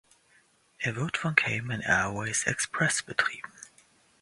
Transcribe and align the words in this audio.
Er 0.79 0.95
wird 0.95 1.15
von 1.15 1.35
Cayman 1.35 1.81
Airways 1.81 2.45
Express 2.47 3.03
betrieben. 3.03 3.51